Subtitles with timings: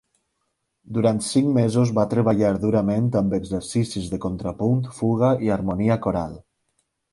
[0.95, 6.37] Durant cinc mesos va treballar durament amb exercicis de contrapunt, fuga i harmonia coral.